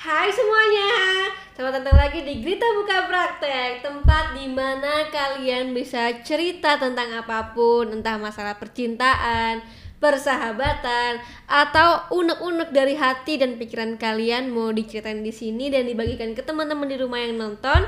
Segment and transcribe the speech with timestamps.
[0.00, 6.80] Hai semuanya, selamat datang lagi di Grita Buka Praktek Tempat di mana kalian bisa cerita
[6.80, 9.60] tentang apa pun Entah masalah percintaan,
[10.00, 14.48] persahabatan Atau unek-unek dari hati dan pikiran kalian.
[14.48, 17.84] Mau diceritain di sini dan dibagikan ke teman-teman di rumah yang nonton.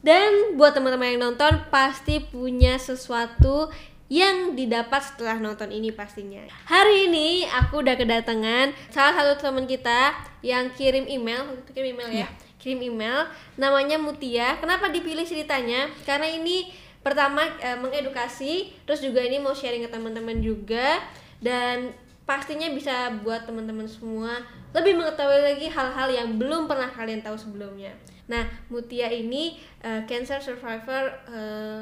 [0.00, 3.68] Dan buat teman-teman yang nonton pasti punya sesuatu
[4.12, 6.44] yang didapat setelah nonton ini pastinya.
[6.68, 10.12] Hari ini aku udah kedatangan salah satu teman kita
[10.44, 12.28] yang kirim email, kirim email ya,
[12.60, 13.24] kirim email,
[13.56, 14.60] namanya Mutia.
[14.60, 15.88] Kenapa dipilih ceritanya?
[16.04, 16.68] Karena ini
[17.00, 21.00] pertama eh, mengedukasi, terus juga ini mau sharing ke teman-teman juga
[21.40, 21.96] dan
[22.28, 24.44] pastinya bisa buat teman-teman semua
[24.76, 27.96] lebih mengetahui lagi hal-hal yang belum pernah kalian tahu sebelumnya.
[28.28, 31.80] Nah, Mutia ini eh, cancer survivor eh,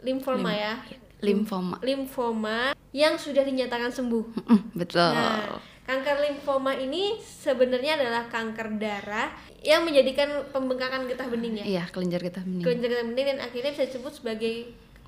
[0.00, 0.74] lymphoma Lim- ya
[1.24, 4.24] limfoma limfoma yang sudah dinyatakan sembuh.
[4.78, 9.30] Betul Nah, kanker limfoma ini sebenarnya adalah kanker darah
[9.62, 11.64] yang menjadikan pembengkakan getah bening ya.
[11.64, 14.54] iya kelenjar getah bening Kelenjar getah bening dan akhirnya bisa disebut sebagai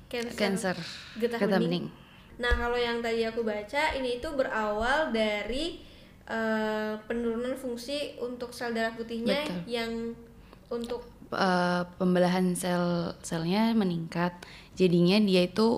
[0.07, 0.75] cancer, cancer
[1.19, 1.85] getah, getah bening.
[1.91, 2.07] bening
[2.39, 5.83] Nah, kalau yang tadi aku baca ini itu berawal dari
[6.23, 9.59] eh, penurunan fungsi untuk sel darah putihnya Betul.
[9.67, 9.91] yang
[10.71, 14.33] untuk Eh, pembelahan sel selnya meningkat
[14.73, 15.77] jadinya dia itu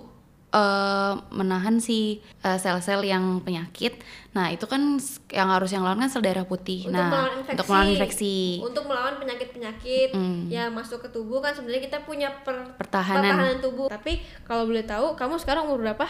[0.52, 4.00] eh, menahan si eh, sel-sel yang penyakit
[4.32, 4.96] nah itu kan
[5.32, 8.38] yang harus yang lawan kan sel darah putih untuk nah melawan infeksi, untuk melawan infeksi
[8.60, 10.52] untuk melawan penyakit-penyakit Mm.
[10.52, 13.88] yang masuk ke tubuh kan sebenarnya kita punya per- pertahanan pertahanan tubuh.
[13.88, 16.08] Tapi kalau boleh tahu, kamu sekarang umur berapa?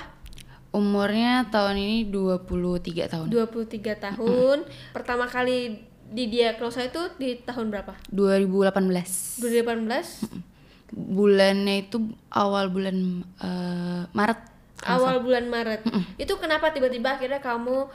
[0.72, 4.58] umurnya tahun ini 23 tahun 23 tahun.
[4.96, 7.92] Pertama kali didiagnosa itu di tahun berapa?
[8.08, 10.51] 2018 2018.
[10.92, 14.52] Bulannya itu awal bulan eh, Maret
[14.86, 15.86] Awal bulan Maret.
[16.18, 17.86] Itu kenapa tiba-tiba akhirnya kamu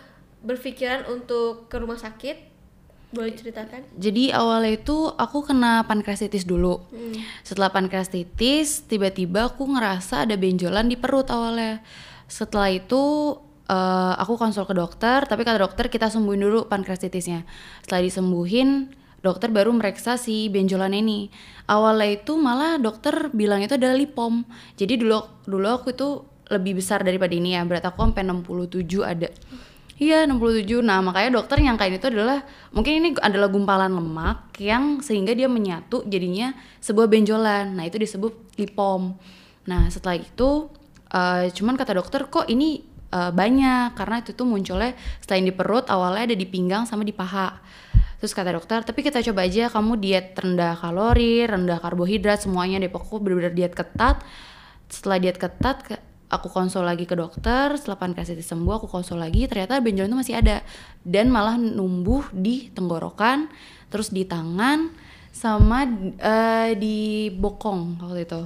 [0.46, 2.54] berpikiran untuk ke rumah sakit?
[3.10, 3.86] Boleh ceritakan?
[3.96, 6.82] Jadi awalnya itu aku kena pankreatitis dulu.
[6.90, 7.14] Hmm.
[7.42, 11.82] Setelah pankreatitis, tiba-tiba aku ngerasa ada benjolan di perut awalnya.
[12.26, 13.34] Setelah itu
[13.66, 17.46] eh, aku konsul ke dokter, tapi kata dokter kita sembuhin dulu pankreatitisnya.
[17.82, 18.90] Setelah disembuhin,
[19.26, 21.26] dokter baru meriksa si benjolan ini.
[21.66, 24.46] Awalnya itu malah dokter bilang itu adalah lipom.
[24.78, 27.66] Jadi dulu dulu aku itu lebih besar daripada ini ya.
[27.66, 29.26] Berat aku sampai 67 ada.
[29.96, 30.84] Iya 67.
[30.84, 36.04] Nah makanya dokter nyangkain itu adalah mungkin ini adalah gumpalan lemak yang sehingga dia menyatu
[36.04, 36.52] jadinya
[36.84, 37.74] sebuah benjolan.
[37.74, 39.16] Nah itu disebut lipom.
[39.66, 40.68] Nah setelah itu
[41.10, 44.92] eh, cuman kata dokter kok ini eh, banyak karena itu tuh munculnya
[45.24, 47.56] selain di perut awalnya ada di pinggang sama di paha.
[48.16, 52.88] Terus kata dokter, tapi kita coba aja kamu diet rendah kalori, rendah karbohidrat, semuanya deh
[52.88, 54.24] pokoknya bener-bener diet ketat.
[54.88, 59.44] Setelah diet ketat, ke- aku konsul lagi ke dokter, setelah pankreatitis sembuh aku konsul lagi,
[59.46, 60.64] ternyata benjolan itu masih ada.
[61.04, 63.52] Dan malah numbuh di tenggorokan,
[63.92, 64.90] terus di tangan,
[65.28, 65.84] sama
[66.16, 68.42] eh, di bokong waktu itu.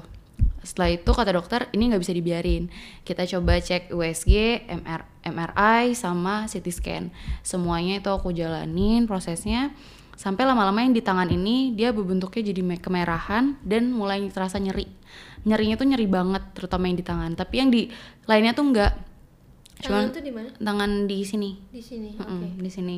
[0.60, 2.68] Setelah itu kata dokter ini nggak bisa dibiarin.
[3.00, 4.32] Kita coba cek USG,
[4.68, 7.04] MR, MRI sama CT scan.
[7.40, 9.72] Semuanya itu aku jalanin prosesnya
[10.20, 14.84] sampai lama-lama yang di tangan ini dia berbentuknya jadi me- kemerahan dan mulai terasa nyeri.
[15.48, 17.32] Nyerinya tuh nyeri banget terutama yang di tangan.
[17.32, 17.88] Tapi yang di
[18.28, 18.92] lainnya tuh enggak.
[19.80, 20.48] Tangan Cuman itu di mana?
[20.60, 21.50] tangan di sini.
[21.72, 22.12] Di sini.
[22.20, 22.28] Oke.
[22.28, 22.96] Mm-mm, di sini.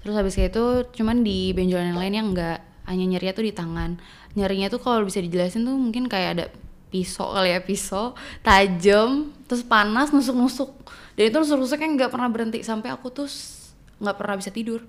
[0.00, 0.64] Terus habis itu
[0.96, 2.58] cuman di benjolan yang lainnya enggak,
[2.88, 4.00] hanya nyerinya tuh di tangan.
[4.32, 6.44] Nyerinya tuh kalau bisa dijelasin tuh mungkin kayak ada
[6.96, 10.72] pisau kali ya pisau tajam terus panas nusuk-nusuk.
[11.12, 13.28] Dan itu nusuk-nusuknya nggak pernah berhenti sampai aku tuh
[14.00, 14.80] nggak pernah bisa tidur.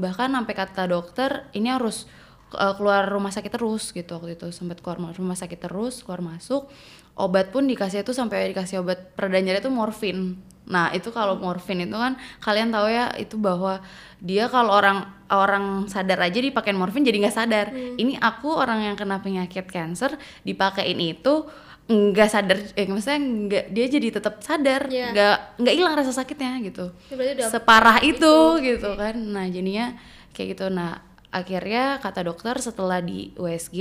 [0.00, 2.08] Bahkan sampai kata dokter ini harus
[2.54, 4.48] uh, keluar rumah sakit terus gitu waktu itu.
[4.50, 6.66] Sempat keluar ma- rumah sakit terus keluar masuk.
[7.18, 10.40] Obat pun dikasih itu sampai dikasih obat pereda nyeri itu morfin.
[10.70, 13.82] Nah itu kalau morfin itu kan kalian tahu ya itu bahwa
[14.22, 17.66] dia kalau orang orang sadar aja dipakein morfin jadi nggak sadar.
[17.74, 20.14] Ini aku orang yang kena penyakit cancer
[20.46, 21.44] dipakein itu
[21.90, 24.86] nggak sadar eh maksudnya nggak dia jadi tetap sadar.
[24.86, 25.10] Iya.
[25.10, 26.94] nggak nggak hilang rasa sakitnya gitu.
[27.10, 29.18] Itu udah separah itu, gitu kan.
[29.18, 29.98] Nah jadinya
[30.30, 30.70] kayak gitu.
[30.70, 33.78] Nah akhirnya kata dokter setelah di USG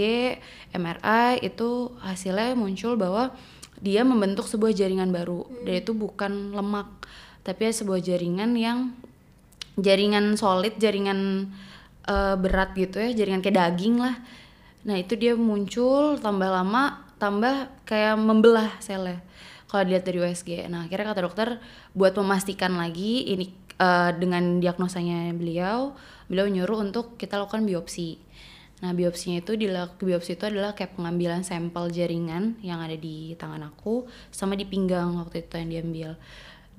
[0.73, 3.33] MRI itu hasilnya muncul bahwa
[3.81, 5.45] dia membentuk sebuah jaringan baru.
[5.65, 6.87] Dan itu bukan lemak
[7.43, 8.93] tapi sebuah jaringan yang
[9.79, 11.49] jaringan solid jaringan
[12.05, 14.15] eh, berat gitu ya jaringan kayak daging lah.
[14.85, 19.19] Nah itu dia muncul tambah lama tambah kayak membelah selnya
[19.69, 21.47] kalau dilihat dari USG nah akhirnya kata dokter
[21.93, 25.95] buat memastikan lagi ini eh, dengan diagnosanya beliau
[26.29, 28.19] beliau nyuruh untuk kita lakukan biopsi
[28.79, 33.67] Nah, biopsinya itu dilak biopsi itu adalah kayak pengambilan sampel jaringan yang ada di tangan
[33.67, 36.09] aku sama di pinggang waktu itu yang diambil.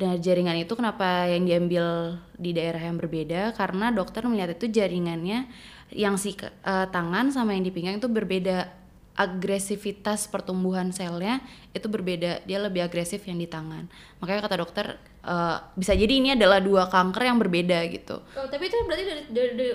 [0.00, 3.52] Dan jaringan itu kenapa yang diambil di daerah yang berbeda?
[3.52, 5.44] Karena dokter melihat itu jaringannya
[5.92, 8.72] yang si uh, tangan sama yang di pinggang itu berbeda
[9.20, 11.44] agresivitas pertumbuhan selnya
[11.76, 13.90] itu berbeda dia lebih agresif yang di tangan
[14.22, 14.86] makanya kata dokter
[15.24, 19.04] uh, bisa jadi ini adalah dua kanker yang berbeda gitu oh, tapi itu berarti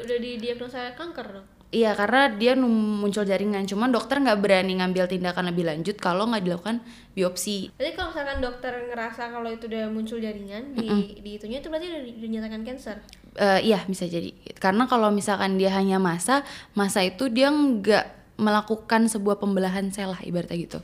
[0.05, 5.11] udah di diagnosa kanker dong Iya karena dia muncul jaringan, cuman dokter nggak berani ngambil
[5.11, 6.79] tindakan lebih lanjut kalau nggak dilakukan
[7.19, 7.67] biopsi.
[7.75, 11.19] Jadi kalau misalkan dokter ngerasa kalau itu udah muncul jaringan di mm -mm.
[11.19, 13.03] di itunya itu berarti udah dinyatakan cancer?
[13.35, 14.31] Uh, iya bisa jadi.
[14.55, 16.47] Karena kalau misalkan dia hanya masa,
[16.79, 20.79] masa itu dia nggak melakukan sebuah pembelahan sel lah ibaratnya gitu.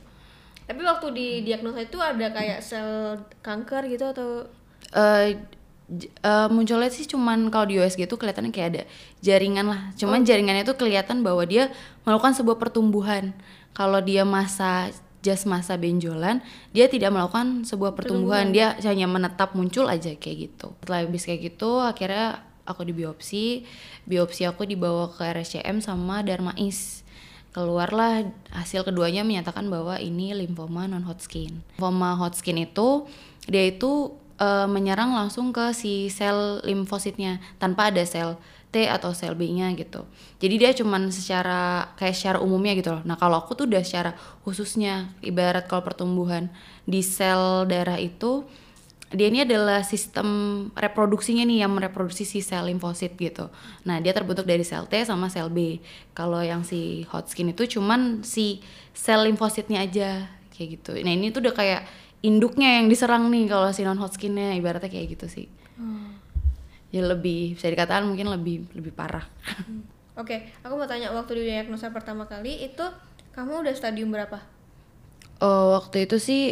[0.66, 4.46] Tapi waktu di diagnosa itu ada kayak sel kanker gitu atau?
[4.92, 5.34] Uh,
[6.24, 8.82] uh, munculnya sih cuman kalau di USG itu kelihatannya kayak ada
[9.20, 9.80] jaringan lah.
[9.98, 10.26] Cuman oh.
[10.26, 11.68] jaringannya itu kelihatan bahwa dia
[12.06, 13.36] melakukan sebuah pertumbuhan.
[13.72, 14.92] Kalau dia masa
[15.22, 16.42] jas masa benjolan,
[16.74, 18.50] dia tidak melakukan sebuah pertumbuhan.
[18.50, 18.76] pertumbuhan.
[18.82, 20.74] Dia hanya menetap muncul aja kayak gitu.
[20.82, 23.64] Setelah habis kayak gitu, akhirnya aku di biopsi.
[24.04, 27.01] Biopsi aku dibawa ke RSCM sama Darmais.
[27.52, 31.60] Keluarlah hasil keduanya menyatakan bahwa ini limfoma non Hodgkin.
[31.76, 33.04] Limfoma Hodgkin itu
[33.44, 38.40] dia itu uh, menyerang langsung ke si sel limfositnya tanpa ada sel
[38.72, 40.08] T atau sel B-nya gitu.
[40.40, 43.02] Jadi dia cuman secara kayak secara umumnya gitu loh.
[43.04, 44.16] Nah, kalau aku tuh udah secara
[44.48, 46.48] khususnya ibarat kalau pertumbuhan
[46.88, 48.48] di sel darah itu
[49.12, 50.28] dia ini adalah sistem
[50.72, 53.52] reproduksinya nih yang mereproduksi si sel limfosit gitu.
[53.84, 55.78] Nah, dia terbentuk dari sel T sama sel B.
[56.16, 58.64] Kalau yang si Hodgkin itu cuman si
[58.96, 60.98] sel limfositnya aja kayak gitu.
[61.00, 61.82] Nah, ini tuh udah kayak
[62.22, 66.08] induknya yang diserang nih kalau si non Hodgkinnya ibaratnya kayak gitu sih hmm.
[66.94, 69.26] ya lebih bisa dikatakan mungkin lebih lebih parah
[69.66, 69.82] hmm.
[70.16, 72.86] oke okay, aku mau tanya waktu diagnosa pertama kali itu
[73.34, 74.38] kamu udah stadium berapa
[75.42, 76.42] oh waktu itu sih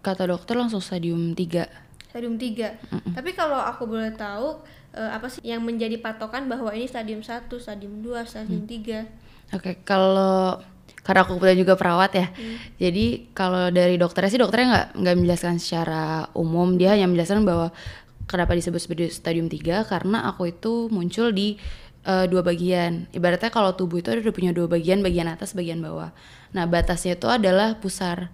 [0.00, 3.12] kata dokter langsung stadium 3 stadium 3 mm -mm.
[3.14, 4.58] tapi kalau aku boleh tahu
[4.98, 8.66] uh, apa sih yang menjadi patokan bahwa ini stadium 1, stadium 2, stadium.
[8.66, 10.58] 3 oke okay, kalau
[11.00, 12.26] karena aku kebetulan juga perawat ya.
[12.28, 12.56] Hmm.
[12.76, 16.76] jadi kalau dari dokternya sih dokternya nggak nggak menjelaskan secara umum.
[16.76, 17.72] Dia hanya menjelaskan bahwa
[18.28, 21.56] kenapa disebut sebagai stadium 3 karena aku itu muncul di
[22.04, 23.08] uh, dua bagian.
[23.10, 26.12] Ibaratnya kalau tubuh itu ada punya dua bagian bagian atas bagian bawah.
[26.52, 28.30] Nah batasnya itu adalah pusar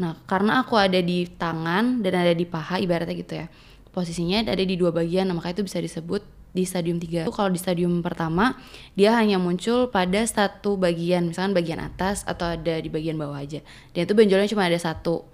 [0.00, 3.46] nah karena aku ada di tangan dan ada di paha ibaratnya gitu ya
[3.90, 5.28] posisinya ada di dua bagian.
[5.28, 8.58] Nah maka itu bisa disebut di stadium 3 kalau di stadium pertama
[8.98, 13.62] dia hanya muncul pada satu bagian misalkan bagian atas atau ada di bagian bawah aja.
[13.94, 15.26] Dan itu benjolannya cuma ada satu.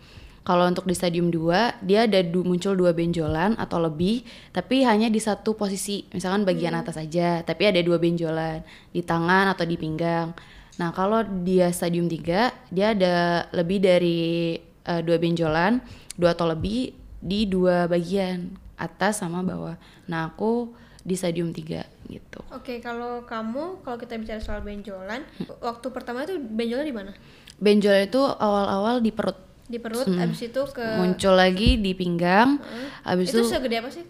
[0.46, 4.22] Kalau untuk di stadium 2 dia ada du muncul dua benjolan atau lebih
[4.54, 6.82] tapi hanya di satu posisi misalkan bagian hmm.
[6.86, 8.62] atas aja tapi ada dua benjolan
[8.94, 10.30] di tangan atau di pinggang
[10.76, 15.80] nah kalau dia stadium 3 dia ada lebih dari uh, dua benjolan
[16.16, 20.72] dua atau lebih di dua bagian atas sama bawah nah aku
[21.06, 22.40] di stadium 3 gitu.
[22.50, 25.62] Oke, okay, kalau kamu kalau kita bicara soal benjolan, hmm.
[25.62, 27.14] waktu pertama itu benjolan di mana?
[27.62, 29.38] Benjolan itu awal-awal di perut.
[29.70, 30.18] Di perut, hmm.
[30.18, 32.58] abis itu ke muncul lagi di pinggang.
[32.58, 32.86] Hmm.
[33.06, 34.02] Abis itu, itu segede apa sih?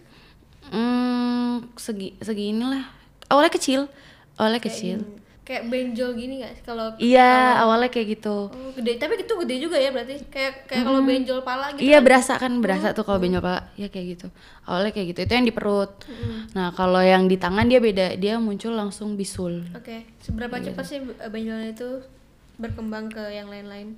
[0.73, 2.89] Hmm, segi segini lah.
[3.29, 3.81] Awalnya kecil,
[4.41, 4.97] awalnya Kayak kecil.
[5.47, 8.51] Kayak benjol gini gak kalau iya kalau, awalnya kayak gitu.
[8.51, 8.99] Oh, gede.
[8.99, 10.19] Tapi itu gede juga ya berarti.
[10.27, 10.87] Kayak kayak hmm.
[10.91, 12.05] kalau benjol pala gitu iya kan?
[12.05, 13.71] berasa kan berasa tuh kalau benjol pala.
[13.79, 14.27] Ya kayak gitu.
[14.67, 15.19] Awalnya kayak gitu.
[15.23, 15.91] Itu yang di perut.
[16.03, 16.51] Hmm.
[16.51, 18.19] nah kalau yang di tangan dia beda.
[18.19, 19.63] Dia muncul langsung bisul.
[19.71, 19.87] Oke.
[19.87, 19.99] Okay.
[20.19, 20.99] seberapa cepat sih
[21.31, 22.03] benjolnya itu
[22.59, 23.95] berkembang ke yang lain-lain?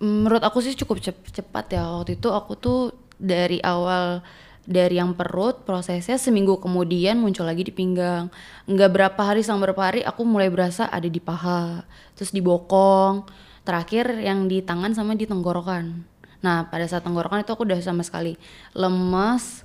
[0.00, 1.84] Menurut aku sih cukup cepat ya.
[1.92, 4.24] Waktu itu aku tuh dari awal
[4.66, 8.28] dari yang perut prosesnya seminggu kemudian muncul lagi di pinggang.
[8.66, 11.86] Nggak berapa hari sama berapa hari aku mulai berasa ada di paha
[12.18, 13.24] terus di bokong.
[13.62, 16.02] Terakhir yang di tangan sama di tenggorokan.
[16.42, 18.34] Nah pada saat tenggorokan itu aku udah sama sekali
[18.74, 19.62] lemes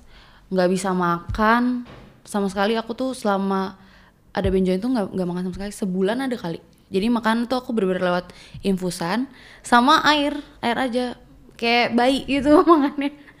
[0.54, 1.82] nggak bisa makan.
[2.22, 3.74] Sama sekali aku tuh selama
[4.32, 5.72] ada benjolan itu nggak nggak makan sama sekali.
[5.74, 6.62] Sebulan ada kali.
[6.94, 8.30] Jadi makan tuh aku bener-bener lewat
[8.62, 9.26] infusan
[9.66, 11.06] sama air air aja.
[11.58, 13.32] Kayak bayi gitu makannya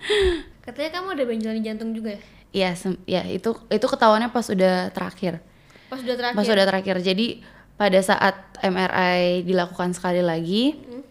[0.62, 2.20] Katanya kamu ada benjolan di jantung juga ya?
[2.52, 2.70] Iya,
[3.08, 5.42] ya itu itu ketahuannya pas udah terakhir.
[5.90, 6.36] Pas udah terakhir.
[6.38, 6.96] Pas udah terakhir.
[7.02, 7.26] Jadi
[7.74, 11.02] pada saat MRI dilakukan sekali lagi, hmm.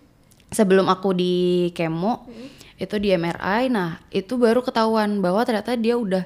[0.53, 2.79] sebelum aku di kemo, hmm.
[2.79, 6.23] itu di MRI, nah itu baru ketahuan bahwa ternyata dia udah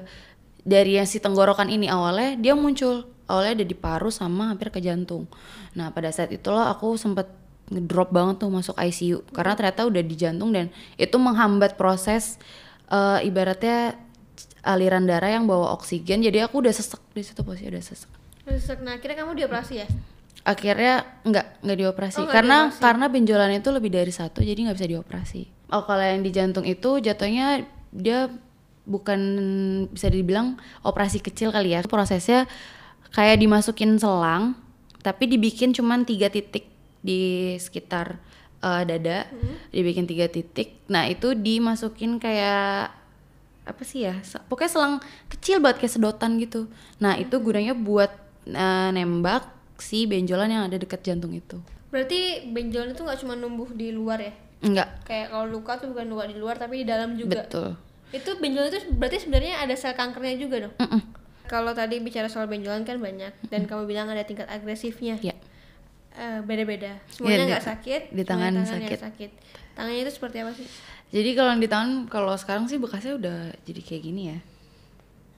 [0.62, 4.78] dari yang si tenggorokan ini awalnya dia muncul awalnya ada di paru sama hampir ke
[4.78, 5.26] jantung.
[5.74, 7.26] Nah pada saat itulah aku sempet
[7.66, 12.38] ngedrop banget tuh masuk ICU karena ternyata udah di jantung dan itu menghambat proses
[12.90, 13.98] uh, ibaratnya
[14.66, 18.10] aliran darah yang bawa oksigen jadi aku udah sesek di situ posisi udah sesek.
[18.46, 18.78] Sesek.
[18.82, 19.88] Nah akhirnya kamu dioperasi ya?
[20.46, 22.18] Akhirnya nggak nggak dioperasi.
[22.22, 22.82] Oh, karena dioperasi.
[22.82, 25.42] karena benjolan itu lebih dari satu jadi nggak bisa dioperasi.
[25.74, 28.30] Oh kalau yang di jantung itu jatuhnya dia
[28.86, 29.20] bukan
[29.90, 31.82] bisa dibilang operasi kecil kali ya.
[31.86, 32.46] Prosesnya
[33.14, 34.58] kayak dimasukin selang
[35.06, 36.66] tapi dibikin cuman tiga titik
[36.98, 38.18] di sekitar
[38.60, 39.18] eh, dada
[39.70, 42.92] dibikin tiga titik nah itu dimasukin kayak
[43.66, 44.14] apa sih ya
[44.46, 44.94] pokoknya selang
[45.26, 48.12] kecil banget kayak sedotan gitu nah itu gunanya buat
[48.46, 53.72] eh, nembak si benjolan yang ada dekat jantung itu Berarti benjolan itu nggak cuma numbuh
[53.72, 54.34] di luar ya?
[54.60, 57.46] enggak Kayak kalau luka tuh bukan luka di luar tapi di dalam juga.
[57.46, 57.72] betul
[58.12, 60.74] Itu benjolan itu berarti sebenarnya ada sel kankernya juga dong.
[60.76, 61.00] Mm-mm.
[61.46, 65.16] Kalau tadi bicara soal benjolan kan banyak dan kamu bilang ada tingkat agresifnya.
[65.22, 65.32] ya
[66.16, 66.96] Eh, beda-beda.
[67.06, 68.02] Semuanya di- nggak sakit.
[68.08, 68.98] di tangan yang sakit.
[68.98, 69.30] sakit.
[69.76, 70.64] Tangannya itu seperti apa sih?
[71.06, 74.38] Jadi kalau di tangan kalau sekarang sih bekasnya udah jadi kayak gini ya.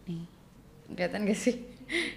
[0.06, 0.25] Nih.
[0.88, 1.56] Kelihatan gak sih?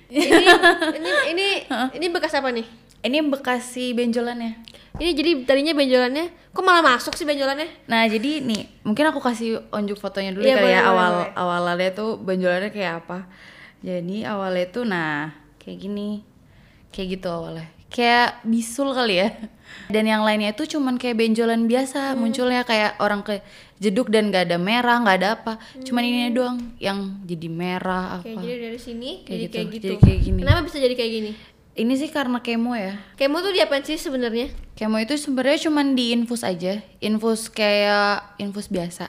[0.07, 0.45] ini
[0.97, 1.47] ini ini
[1.91, 2.63] ini bekas apa nih?
[3.01, 4.61] Ini bekas si benjolannya.
[4.93, 7.65] Ini jadi tadinya benjolannya, kok malah masuk sih benjolannya?
[7.87, 11.11] Nah, jadi nih, mungkin aku kasih unjuk fotonya dulu Iya, kali boleh, ya boleh, awal
[11.15, 11.31] boleh.
[11.33, 13.25] awalannya tuh benjolannya kayak apa.
[13.81, 16.21] Jadi awalnya tuh nah, kayak gini.
[16.91, 17.65] Kayak gitu awalnya.
[17.91, 19.29] Kayak bisul kali ya.
[19.91, 23.43] Dan yang lainnya itu cuman kayak benjolan biasa, munculnya kayak orang ke
[23.83, 25.53] jeduk dan gak ada merah, nggak ada apa.
[25.83, 28.23] Cuman ini doang yang jadi merah apa.
[28.23, 29.83] Kayak jadi dari sini Kayak jadi gitu, kayak gitu.
[29.83, 30.39] jadi kayak gini.
[30.39, 31.31] Kenapa bisa jadi kayak gini?
[31.71, 32.99] Ini sih karena kemo ya.
[33.15, 34.51] Kemo tuh diapain sih sebenarnya?
[34.75, 39.07] Kemo itu sebenarnya cuman diinfus aja, infus kayak infus biasa.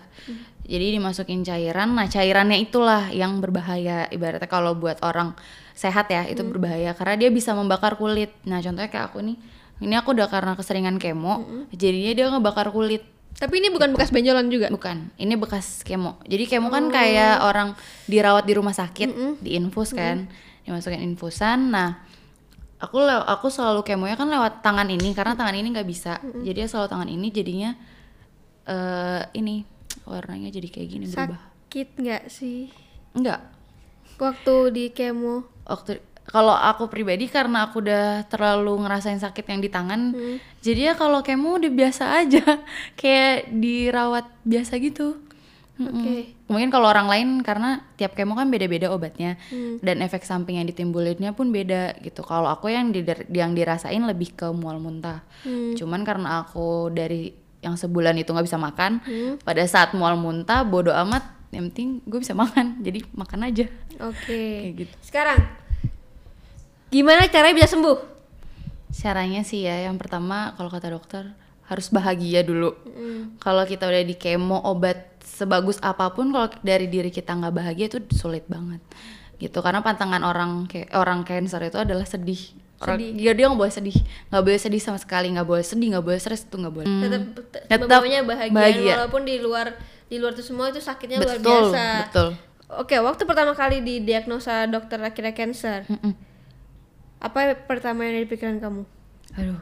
[0.63, 4.07] Jadi dimasukin cairan, nah cairannya itulah yang berbahaya.
[4.15, 5.35] Ibaratnya kalau buat orang
[5.73, 8.33] sehat ya itu berbahaya karena dia bisa membakar kulit.
[8.45, 9.37] Nah contohnya kayak aku nih,
[9.81, 13.03] ini aku udah karena keseringan kemo, jadinya dia ngebakar kulit.
[13.33, 14.69] Tapi ini bukan bekas benjolan juga.
[14.69, 16.21] Bukan, ini bekas kemo.
[16.29, 17.69] Jadi kemo kan kayak orang
[18.05, 19.09] dirawat di rumah sakit,
[19.41, 20.29] diinfus kan,
[20.63, 21.73] dimasukin infusan.
[21.73, 22.05] Nah,
[22.79, 26.21] aku lew- aku selalu kemonya kan lewat tangan ini karena tangan ini nggak bisa.
[26.21, 27.71] Jadi ya selalu tangan ini jadinya
[28.63, 29.67] eh ini
[30.07, 31.35] warnanya jadi kayak gini berubah.
[31.67, 32.71] Sakit nggak sih?
[33.17, 33.41] Enggak.
[34.19, 35.51] Waktu di kemo.
[35.65, 40.15] Waktu kalau aku pribadi karena aku udah terlalu ngerasain sakit yang di tangan,
[40.61, 42.63] jadi ya kalau kemo udah biasa aja,
[43.01, 45.19] kayak dirawat biasa gitu.
[45.83, 46.37] Oke.
[46.47, 49.81] Mungkin kalau orang lain karena tiap kemo kan beda-beda obatnya Hmm.
[49.81, 52.23] dan efek samping yang ditimbulinnya pun beda gitu.
[52.23, 53.03] Kalau aku yang di,
[53.33, 55.25] yang dirasain lebih ke mual muntah.
[55.43, 55.75] Hmm.
[55.75, 59.33] Cuman karena aku dari yang sebulan itu nggak bisa makan, Hmm.
[59.43, 63.69] pada saat mual muntah bodo amat, yang penting gue bisa makan, jadi makan aja.
[64.01, 64.41] Oke.
[64.65, 64.95] Kayak gitu.
[65.05, 65.41] Sekarang
[66.89, 67.99] gimana caranya bisa sembuh?
[68.93, 71.25] Caranya sih ya, yang pertama kalau kata dokter
[71.69, 72.73] harus bahagia dulu.
[72.89, 73.41] Mm.
[73.41, 77.87] Kalau kita udah di kemo obat sebagus apa pun, kalau dari diri kita nggak bahagia
[77.89, 78.81] itu sulit banget.
[79.37, 82.41] Gitu, karena pantangan orang kayak orang cancer itu adalah sedih.
[82.83, 83.95] Orang, dia dia nggak boleh sedih,
[84.29, 86.87] nggak boleh sedih sama sekali, nggak boleh sedih, nggak boleh stres itu nggak boleh.
[86.91, 87.23] Tetap,
[87.71, 88.93] Tetap bawahnya bahagia, bahagia.
[88.99, 89.79] walaupun di luar
[90.13, 91.85] di luar itu semua itu sakitnya luar Betul, biasa.
[92.05, 92.29] betul.
[92.73, 96.13] Oke, waktu pertama kali didiagnosa dokter akhirnya cancer, Mm-mm.
[97.21, 98.85] apa pertama yang ada di pikiran kamu?
[99.41, 99.61] Aduh,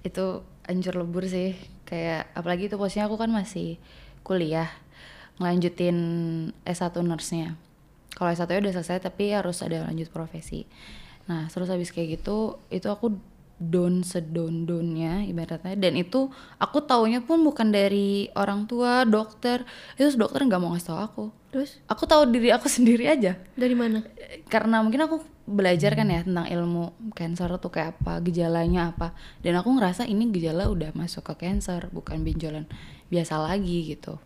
[0.00, 0.24] itu
[0.64, 1.56] hancur lebur sih.
[1.84, 3.76] Kayak apalagi itu posisinya aku kan masih
[4.24, 4.68] kuliah,
[5.40, 5.96] ngelanjutin
[6.64, 7.56] S1 nurse-nya.
[8.16, 10.64] Kalau S1 nya udah selesai tapi harus ada lanjut profesi.
[11.28, 13.16] Nah, terus habis kayak gitu, itu aku
[13.56, 15.74] down sedon downnya ibaratnya.
[15.76, 16.28] Dan itu
[16.60, 19.64] aku taunya pun bukan dari orang tua dokter.
[19.96, 21.24] Itu dokter nggak mau ngasih tau aku.
[21.52, 21.80] Terus?
[21.88, 23.40] Aku tahu diri aku sendiri aja.
[23.56, 24.04] Dari mana?
[24.46, 29.16] karena mungkin aku belajar kan ya tentang ilmu cancer tuh kayak apa gejalanya apa.
[29.40, 32.66] Dan aku ngerasa ini gejala udah masuk ke cancer bukan benjolan
[33.10, 34.18] biasa lagi gitu.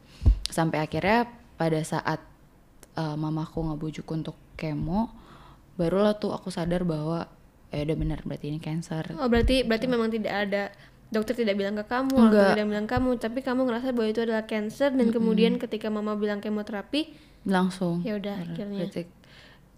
[0.48, 2.20] Sampai akhirnya pada saat
[2.96, 5.12] uh, mamaku ngebujuk untuk kemo
[5.80, 7.24] barulah tuh aku sadar bahwa
[7.70, 10.62] eh udah benar berarti ini cancer Oh berarti berarti memang tidak ada
[11.06, 12.54] dokter tidak bilang ke kamu, Enggak.
[12.54, 16.38] tidak bilang kamu, tapi kamu ngerasa bahwa itu adalah cancer dan kemudian ketika mama bilang
[16.38, 17.10] kemoterapi,
[17.44, 18.86] langsung ya udah akhirnya.
[18.86, 19.10] Berarti-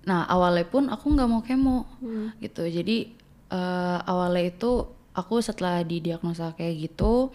[0.03, 2.37] Nah awalnya pun aku nggak mau kemo Hmm.
[2.37, 2.63] gitu.
[2.63, 3.17] Jadi
[3.49, 4.71] eh, awalnya itu
[5.13, 7.33] aku setelah didiagnosa kayak gitu,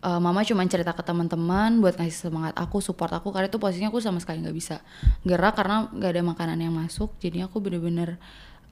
[0.00, 3.86] eh, mama cuma cerita ke teman-teman buat ngasih semangat aku, support aku karena itu posisinya
[3.88, 4.82] aku sama sekali nggak bisa
[5.22, 7.14] gerak karena nggak ada makanan yang masuk.
[7.18, 8.18] Jadi aku bener-bener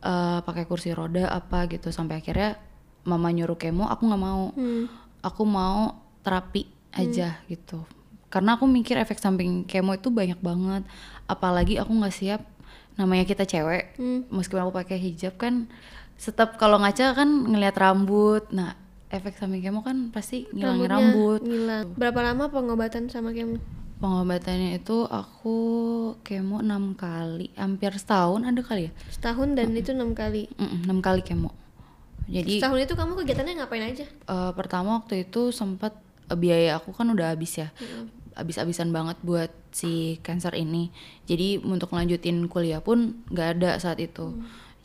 [0.00, 2.56] eh, pakai kursi roda apa gitu sampai akhirnya
[3.04, 4.52] mama nyuruh kemo, aku nggak mau.
[4.52, 4.84] Hmm.
[5.20, 7.84] Aku mau terapi aja gitu.
[8.28, 10.84] Karena aku mikir efek samping kemo itu banyak banget.
[11.26, 12.40] Apalagi aku nggak siap
[12.98, 14.28] namanya kita cewek Hmm.
[14.28, 15.72] meskipun aku pakai hijab kan
[16.20, 18.76] tetap kalau ngaca kan ngelihat rambut nah
[19.08, 21.86] efek samping kemo kan pasti ngilangin Rambutnya rambut Ngilang.
[21.96, 23.56] Berapa lama pengobatan sama kemo?
[24.00, 25.56] Pengobatannya itu aku
[26.24, 28.92] kemo enam kali hampir setahun ada kali ya?
[29.12, 30.48] Setahun dan itu enam kali.
[30.56, 31.52] Enam kali kemo.
[32.30, 34.06] Jadi Setahun itu kamu kegiatannya ngapain aja?
[34.08, 35.92] eh, pertama waktu itu sempat
[36.32, 37.68] eh, biaya aku kan udah habis ya.
[38.38, 40.88] Abis-abisan banget buat si cancer ini.
[41.28, 44.32] Jadi untuk lanjutin kuliah pun nggak ada saat itu.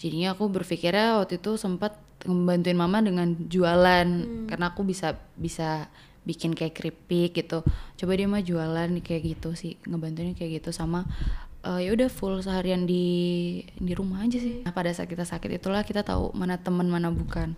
[0.01, 1.95] Jadinya aku berpikirnya waktu itu sempat
[2.25, 4.07] membantuin mama dengan jualan.
[4.49, 5.87] Karena aku bisa bisa
[6.25, 7.61] bikin kayak keripik gitu.
[7.95, 11.05] Coba dia mah jualan kayak gitu sih ngebantuin kayak gitu sama
[11.61, 13.05] eh, ya udah full seharian di
[13.77, 14.65] di rumah aja sih.
[14.65, 17.53] Nah, pada saat kita sakit itulah kita tahu mana teman mana bukan.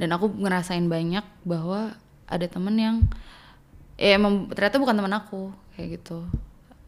[0.00, 1.96] Dan aku ngerasain banyak bahwa
[2.26, 2.96] ada temen yang
[3.96, 6.24] ya emang ternyata bukan teman aku kayak gitu.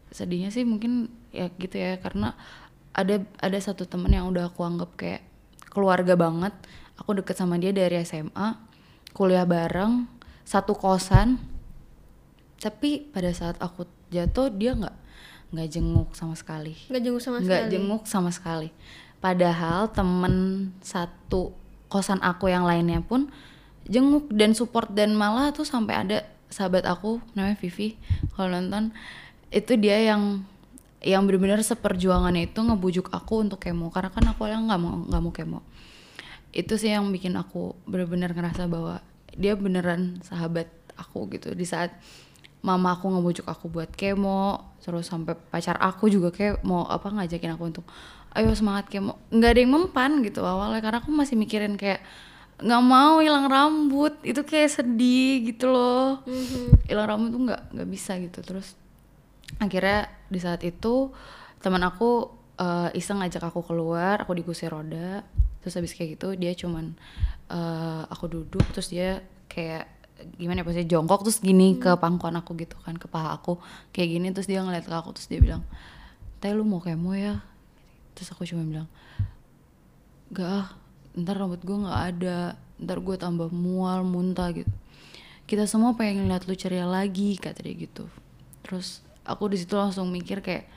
[0.09, 2.33] Sedihnya sih mungkin ya gitu ya karena
[2.93, 5.21] ada ada satu temen yang udah aku anggap kayak
[5.69, 6.53] keluarga banget.
[6.99, 8.69] Aku deket sama dia dari SMA
[9.13, 10.18] kuliah bareng
[10.49, 11.37] satu kosan.
[12.57, 14.97] Tapi pada saat aku jatuh dia nggak
[15.53, 16.73] nggak jenguk sama sekali.
[16.89, 17.71] Nggak jenguk sama nggak sekali?
[17.71, 18.69] jenguk sama sekali.
[19.21, 20.35] Padahal temen
[20.81, 21.53] satu
[21.85, 23.29] kosan aku yang lainnya pun
[23.85, 26.17] jenguk dan support dan malah tuh sampai ada
[26.49, 27.95] sahabat aku namanya Vivi.
[28.33, 28.89] Kalau nonton
[29.53, 30.41] itu dia yang
[30.99, 33.93] yang benar-benar seperjuangannya itu ngebujuk aku untuk kemo.
[33.93, 35.59] Karena kan aku yang nggak mau nggak mau kemo.
[36.49, 39.01] Itu sih yang bikin aku benar-benar ngerasa bahwa
[39.35, 41.53] dia beneran sahabat aku gitu.
[41.53, 41.95] Di saat
[42.59, 47.55] mama aku ngebujuk aku buat kemo terus sampai pacar aku juga kayak mau apa ngajakin
[47.55, 47.85] aku untuk
[48.35, 49.15] ayo semangat kemo.
[49.31, 52.03] Nggak ada yang mempan gitu awalnya karena aku masih mikirin kayak
[52.59, 54.19] nggak mau hilang rambut.
[54.21, 56.19] Itu kayak sedih gitu loh.
[56.85, 58.39] Hilang rambut tuh nggak nggak bisa gitu.
[58.43, 58.75] Terus
[59.57, 61.15] akhirnya di saat itu
[61.63, 62.27] teman aku
[62.59, 65.23] eh, iseng ngajak aku keluar aku di kursi roda.
[65.59, 66.95] Terus habis kayak gitu dia cuman
[67.49, 69.89] eh, aku duduk terus dia kayak
[70.35, 73.55] gimana ya pasti jongkok terus gini ke pangkuan aku gitu kan ke paha aku
[73.95, 75.63] kayak gini terus dia ngeliat ke aku terus dia bilang
[76.39, 77.43] teh lu mau kemo ya?
[78.15, 78.87] Terus aku cuma bilang
[80.29, 80.67] gak ah
[81.17, 84.71] ntar rambut gue nggak ada ntar gue tambah mual muntah gitu.
[85.43, 88.07] Kita semua pengen lihat lu ceria lagi kata dia gitu.
[88.63, 90.69] Terus aku di situ langsung mikir kayak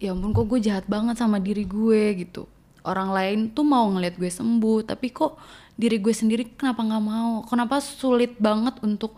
[0.00, 2.44] ya ampun kok gue jahat banget sama diri gue gitu.
[2.80, 5.36] Orang lain tuh mau ngeliat gue sembuh tapi kok
[5.80, 7.40] diri gue sendiri kenapa nggak mau?
[7.48, 9.16] Kenapa sulit banget untuk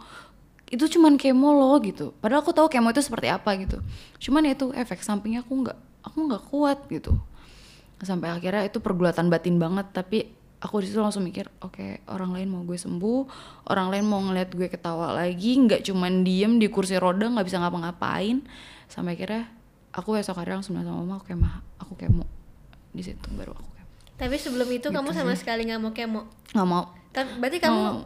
[0.70, 2.14] itu cuman kemo loh gitu.
[2.22, 3.82] Padahal aku tahu kemo itu seperti apa gitu.
[4.22, 7.18] Cuman ya itu efek sampingnya aku nggak aku nggak kuat gitu.
[8.00, 10.30] Sampai akhirnya itu pergulatan batin banget tapi
[10.62, 13.26] aku di situ langsung mikir oke orang lain mau gue sembuh
[13.66, 17.58] orang lain mau ngeliat gue ketawa lagi nggak cuman diem di kursi roda nggak bisa
[17.58, 18.40] ngapa-ngapain.
[18.86, 19.50] Sampai akhirnya
[19.92, 21.50] aku esok hari langsung sama mama aku kemo
[21.82, 22.24] aku kemo.
[22.94, 23.71] Di situ baru aku
[24.14, 27.80] tapi sebelum itu kamu Gitu sama sekali nggak mau kemo nggak mau Ta- berarti kamu
[27.82, 28.04] Oh.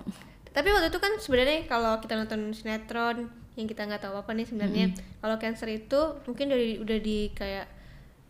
[0.50, 4.44] tapi waktu itu kan sebenarnya kalau kita nonton sinetron yang kita nggak tahu apa nih
[4.44, 7.66] sebenarnya kalau cancer itu mungkin dari udah di kayak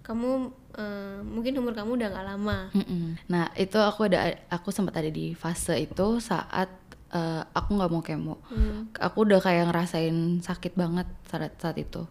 [0.00, 0.30] kamu
[0.72, 3.18] eh, mungkin umur kamu udah nggak lama Mm-mm.
[3.26, 6.70] Nah itu aku ada aku sempat ada di fase itu saat
[7.08, 8.34] eh, aku nggak mau kemo.
[8.96, 12.06] Aku udah kayak ngerasain sakit banget saat saat itu.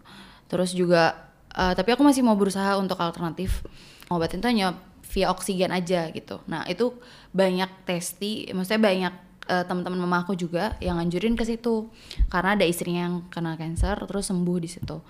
[0.46, 1.16] Terus juga
[1.50, 3.64] eh, tapi aku masih mau berusaha untuk alternatif
[4.06, 4.76] obatin tuh hanya
[5.16, 6.44] via oksigen aja gitu.
[6.44, 6.92] Nah itu
[7.32, 9.14] banyak testi, maksudnya banyak
[9.48, 11.88] eh, teman-teman mama aku juga yang nganjurin ke situ
[12.28, 15.00] karena ada istrinya yang kena cancer terus sembuh di situ.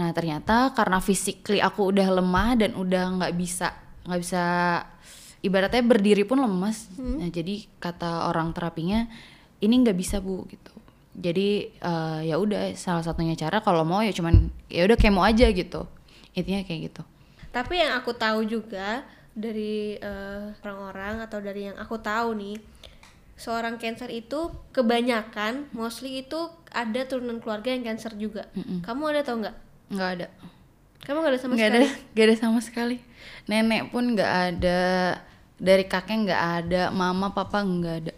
[0.00, 3.76] Nah ternyata karena physically aku udah lemah dan udah nggak bisa
[4.08, 4.44] nggak bisa
[5.44, 6.88] ibaratnya berdiri pun lemas.
[6.96, 9.04] Nah jadi kata orang terapinya
[9.60, 10.72] ini nggak bisa bu gitu.
[11.12, 15.44] Jadi eh, ya udah salah satunya cara kalau mau ya cuman ya udah kemo aja
[15.52, 15.84] gitu.
[16.32, 17.04] Intinya kayak gitu.
[17.52, 22.56] tapi yang aku tahu juga dari eh, orang-orang atau dari yang aku tahu nih
[23.32, 28.46] seorang cancer itu kebanyakan mostly itu ada turunan keluarga yang cancer juga.
[28.54, 29.56] Kamu ada tau nggak?
[29.92, 30.28] Nggak ada.
[31.02, 31.82] kamu nggak ada sama nggak sekali?
[31.82, 32.96] Ada nggak ada sama sekali.
[33.50, 34.80] Nenek pun nggak ada.
[35.58, 36.82] Dari kakek nggak ada.
[36.94, 38.14] Mama papa nggak ada.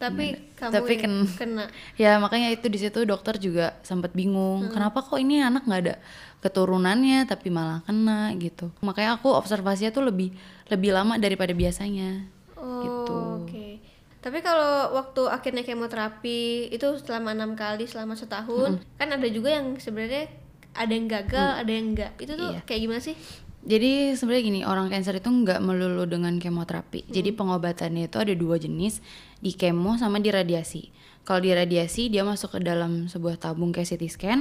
[0.00, 1.64] Tapi kamu Tapi yang ken- kena.
[2.00, 5.94] Ya makanya itu di situ dokter juga sempat bingung kenapa kok ini anak nggak ada
[6.40, 10.32] keturunannya tapi malah kena gitu makanya aku observasinya tuh lebih
[10.68, 12.24] lebih lama daripada biasanya
[12.60, 13.80] Oh, gitu Oke.
[14.20, 19.80] Tapi kalau waktu akhirnya kemoterapi itu selama enam kali selama setahun, kan ada juga yang
[19.80, 20.28] sebenarnya
[20.76, 22.12] ada yang gagal, ada yang enggak.
[22.20, 22.60] Itu tuh Iya.
[22.68, 23.16] kayak gimana sih?
[23.60, 27.04] Jadi sebenarnya gini, orang cancer itu nggak melulu dengan kemoterapi.
[27.04, 27.12] Hmm.
[27.12, 29.04] Jadi pengobatannya itu ada dua jenis,
[29.40, 30.88] di kemo sama di radiasi.
[31.28, 34.40] Kalau di radiasi dia masuk ke dalam sebuah tabung kayak CT scan,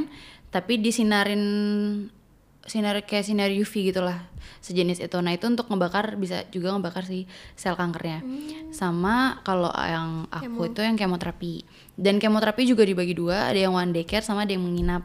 [0.55, 1.43] tapi disinarin
[2.63, 4.23] sinar kayak sinar UV gitulah
[4.63, 5.17] sejenis itu.
[5.19, 7.27] Nah itu untuk ngebakar bisa juga ngebakar si
[7.59, 8.23] sel kankernya.
[8.23, 8.71] Hmm.
[8.71, 11.67] Sama kalau yang aku itu yang kemoterapi.
[11.99, 15.03] Dan kemoterapi juga dibagi dua, ada yang one day care sama ada yang menginap.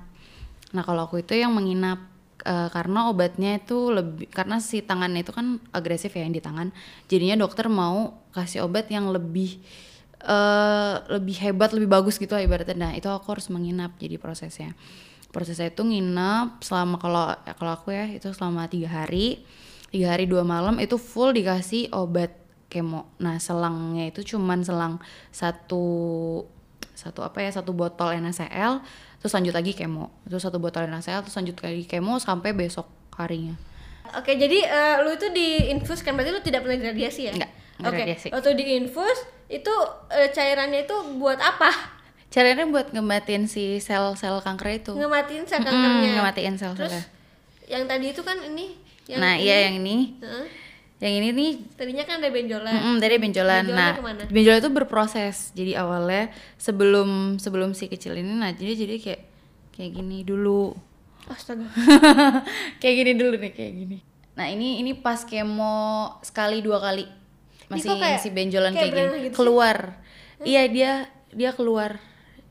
[0.70, 2.13] Nah kalau aku itu yang menginap
[2.45, 6.71] eh, karena obatnya itu lebih karena si tangannya itu kan agresif ya yang di tangan.
[7.11, 9.61] Jadinya dokter mau kasih obat yang lebih
[10.25, 12.77] eh lebih hebat, lebih bagus gitu ibaratnya.
[12.77, 14.73] Nah itu aku harus menginap jadi prosesnya.
[15.35, 17.27] prosesnya itu nginep selama kalau
[17.59, 19.43] kalau aku ya itu selama tiga hari
[19.91, 22.35] tiga hari dua malam itu full dikasih obat
[22.71, 24.99] kemo nah selangnya itu cuman selang
[25.31, 25.87] satu
[26.99, 28.83] satu apa ya satu botol NaCl
[29.25, 32.85] terus lanjut lagi kemo terus satu botol NaCl terus lanjut lagi kemo sampai besok
[33.17, 33.57] harinya
[34.15, 37.33] Oke, jadi eh, lu itu diinfus kan berarti lu tidak pernah diradiasi ya?
[37.35, 37.51] Enggak,
[37.83, 38.29] Oke, radiasi.
[38.31, 39.19] waktu diinfus
[39.51, 39.75] itu
[40.13, 41.73] eh, cairannya itu buat apa?
[42.31, 46.19] caranya buat ngematiin si sel-sel kanker itu Ngematiin sel kankernya.
[46.19, 47.03] ngematiin Terus sel-selnya
[47.65, 48.75] yang tadi itu kan ini
[49.07, 50.45] yang nah ini, iya yang ini Heeh.
[51.05, 52.73] Yang ini nih tadinya kan ada benjolan.
[52.73, 53.62] Mm-mm, dari benjolan.
[53.62, 54.23] Benjolannya Nah, ke mana?
[54.27, 55.53] benjolan itu berproses.
[55.53, 59.21] Jadi awalnya sebelum sebelum si kecil ini, nah jadi jadi kayak
[59.71, 60.73] kayak gini dulu.
[61.27, 61.69] Astaga.
[62.81, 63.99] kayak gini dulu nih, kayak gini.
[64.33, 65.77] Nah ini ini pas kemo
[66.21, 67.05] sekali dua kali
[67.67, 69.37] masih kayak- si benjolan kayak kayak, gini gitu sih?
[69.37, 69.79] keluar.
[70.40, 70.90] Iya dia
[71.31, 72.01] dia keluar.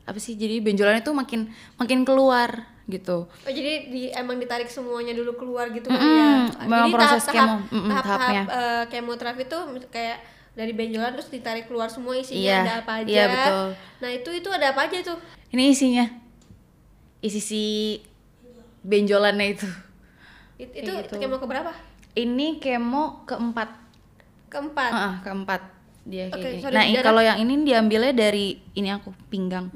[0.04, 0.34] Apa sih?
[0.34, 3.24] Jadi benjolan itu makin makin keluar gitu.
[3.24, 6.68] Oh jadi di, emang ditarik semuanya dulu keluar gitu kan Mm-mm, ya?
[6.68, 8.42] memang jadi proses tahap-tahap kemo, mm-mm, tahap, tahapnya.
[8.44, 10.18] eh, kemoterapi itu kayak
[10.54, 13.10] dari benjolan terus ditarik keluar semua isinya Iya, ada apa aja.
[13.10, 13.66] iya, betul.
[14.04, 15.18] Nah itu itu ada apa aja tuh?
[15.50, 16.06] Ini isinya.
[17.18, 17.62] Isi si
[18.84, 19.68] benjolannya itu.
[20.60, 21.14] It- itu gitu.
[21.18, 21.72] kemo keberapa?
[22.14, 23.68] Ini kemo keempat.
[24.46, 24.92] Keempat.
[24.94, 25.62] Heeh, keempat
[26.04, 26.60] dia kayak Oke, gini.
[26.62, 29.72] sorry, nah, kalau yang ini diambilnya dari ini aku pinggang.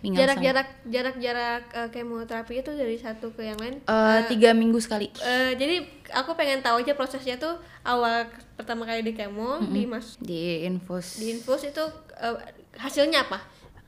[0.00, 3.80] Pinggang jarak sama- jarak jarak jarak eh, kemoterapi itu dari satu ke yang lain.
[3.80, 5.12] Eh, tiga minggu sekali.
[5.14, 8.24] Eh, jadi aku pengen tahu aja prosesnya tuh awal
[8.56, 11.16] pertama kali di kemo di mas Di infus.
[11.16, 11.84] di infus itu
[12.16, 12.36] eh,
[12.74, 13.38] hasilnya apa?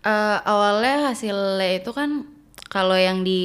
[0.02, 2.28] Eh, awalnya hasilnya itu kan
[2.66, 3.40] kalau yang di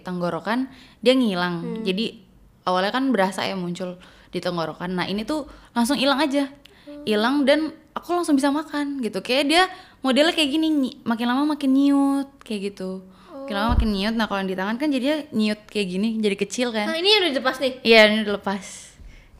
[0.00, 0.68] tenggorokan
[1.00, 1.80] dia ngilang.
[1.82, 2.16] Jadi
[2.62, 4.90] awalnya kan berasa ya muncul di tenggorokan.
[4.90, 6.48] Nah, ini tuh langsung hilang aja.
[7.04, 9.24] Hilang dan aku langsung bisa makan gitu.
[9.24, 9.62] Kayak dia
[10.04, 13.00] modelnya kayak gini, makin lama makin nyiut kayak gitu.
[13.32, 14.14] Makin lama makin nyiut.
[14.14, 16.92] Nah, kalau di tangan kan jadinya nyiut kayak gini, jadi kecil kan.
[16.92, 17.72] Nah ini udah dilepas nih.
[17.80, 18.64] Iya, ini udah lepas.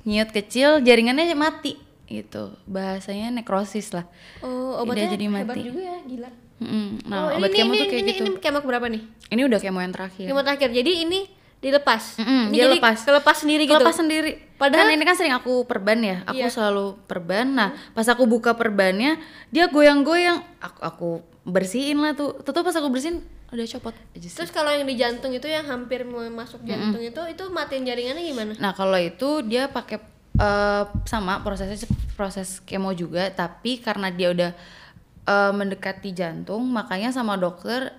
[0.08, 1.76] Nyiut kecil, jaringannya mati
[2.08, 2.54] gitu.
[2.64, 4.06] Bahasanya nekrosis lah.
[4.40, 5.66] Oh obatnya jadi hebat mati.
[5.66, 6.30] juga ya gila.
[6.56, 7.04] Mm-mm.
[7.04, 8.22] Nah, oh, obat ini, kemo ini, tuh kayak ini, gitu.
[8.24, 9.02] Ini kemo berapa nih?
[9.28, 10.24] Ini udah kemo yang terakhir.
[10.24, 10.68] Kemo terakhir.
[10.72, 11.20] Jadi ini
[11.56, 12.20] dilepas.
[12.20, 12.98] Mm-mm, ini dia jadi lepas.
[13.02, 13.74] Kelepas sendiri gitu.
[13.74, 14.32] Kelepas sendiri.
[14.56, 16.16] Padahal- kan ini kan sering aku perban ya.
[16.24, 16.48] Aku Iya.
[16.48, 17.46] selalu perban.
[17.48, 19.16] Nah, pas aku buka perbannya,
[19.48, 20.40] dia goyang-goyang.
[20.60, 21.08] Aku aku
[21.42, 22.36] bersihin lah tuh.
[22.38, 24.36] Tuh pas aku bersihin udah copot aja sih.
[24.36, 28.22] Terus kalau yang di jantung itu yang hampir mau masuk jantung itu itu matiin jaringannya
[28.24, 28.52] gimana?
[28.58, 30.02] Nah, kalau itu dia pakai
[30.36, 31.80] eh, sama prosesnya
[32.12, 34.50] proses kemo juga, tapi karena dia udah
[35.24, 37.94] eh, mendekati jantung, makanya sama dokter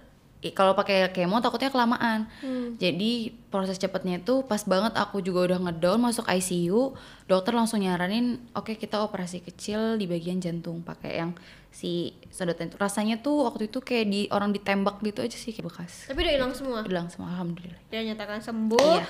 [0.54, 2.30] kalau pakai kemo takutnya kelamaan.
[2.78, 6.94] Jadi proses cepatnya itu pas banget aku juga udah ngedown masuk ICU,
[7.26, 11.32] dokter langsung nyaranin, "Oke, kita operasi kecil di bagian jantung pakai yang
[11.74, 15.74] si sedotan itu." Rasanya tuh waktu itu kayak di orang ditembak gitu aja sih kayak
[15.74, 16.06] bekas.
[16.06, 16.80] Tapi udah hilang semua.
[16.86, 17.82] Hilang semua alhamdulillah.
[17.90, 18.94] Dia nyatakan sembuh.
[19.02, 19.06] Iya.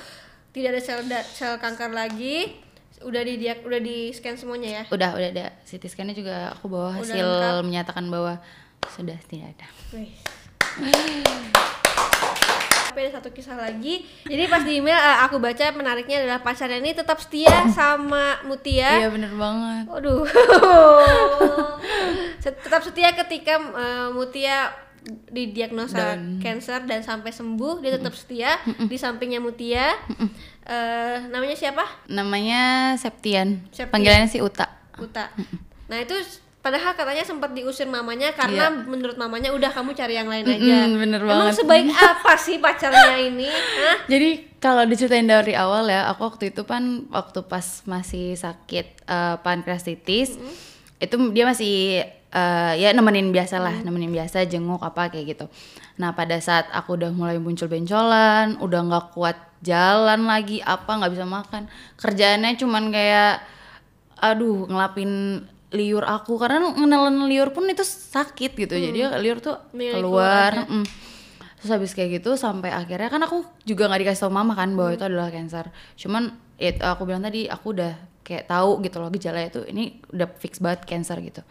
[0.56, 2.56] Tidak ada sel sel kanker lagi.
[3.04, 4.84] Udah di udah di scan semuanya ya.
[4.90, 7.62] Udah, udah ada CT scan-nya juga aku bawa hasil lengkap.
[7.62, 8.42] menyatakan bahwa
[8.90, 9.68] sudah tidak ada.
[9.94, 10.10] Wih.
[12.88, 14.06] Tapi ada satu kisah lagi.
[14.26, 19.02] Jadi pas di email eh, aku baca menariknya adalah pacarnya ini tetap setia sama Mutia.
[19.02, 19.86] Iya bener banget.
[19.90, 20.26] Waduh.
[22.42, 24.74] Tetap setia ketika eh, Mutia
[25.08, 28.60] didiagnosa cancer dan sampai sembuh dia tetap setia
[28.92, 29.96] di sampingnya Mutia.
[30.68, 31.86] Eh, namanya siapa?
[32.12, 33.64] Namanya Septian.
[33.72, 33.94] Septian.
[33.94, 34.68] Panggilannya si Uta.
[35.00, 35.32] Uta.
[35.88, 36.20] Nah itu
[36.58, 40.90] padahal katanya sempat diusir mamanya karena menurut mamanya udah kamu cari yang lain aja.
[40.90, 41.64] Mm-mm, bener Emang banget.
[41.64, 43.48] sebaik apa sih pacarnya ini?
[43.48, 43.98] Hah?
[44.10, 49.36] Jadi kalau diceritain dari awal ya, aku waktu itu kan waktu pas masih sakit eh,
[49.40, 50.36] pankreatitis,
[50.98, 55.46] itu dia masih eh, ya nemenin biasa lah, nemenin biasa jenguk apa kayak gitu.
[56.02, 61.14] Nah pada saat aku udah mulai muncul bencolan, udah nggak kuat jalan lagi, apa nggak
[61.16, 63.42] bisa makan, kerjaannya cuman kayak
[64.18, 66.40] aduh ngelapin liur aku.
[66.40, 68.76] Karena ngenelen liur pun itu sakit gitu.
[68.76, 70.86] Jadi liur tuh Mendingan keluar mm.
[71.58, 74.94] terus habis kayak gitu sampai akhirnya kan aku juga nggak dikasih tau mama kan bahwa
[74.94, 75.74] itu adalah cancer.
[75.98, 79.98] Cuman ya itu aku bilang tadi aku udah kayak tahu gitu loh gejalanya itu ini
[80.14, 81.42] udah fix banget cancer gitu.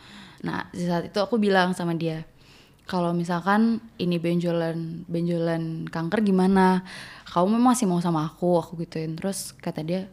[0.46, 2.22] Nah di saat itu aku bilang sama dia
[2.86, 6.86] kalau misalkan ini benjolan benjolan kanker gimana?
[7.26, 9.18] Kamu memang masih mau sama aku aku gituin.
[9.18, 10.06] Terus kata dia